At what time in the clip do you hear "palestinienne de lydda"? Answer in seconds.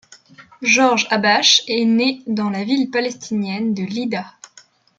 2.89-4.25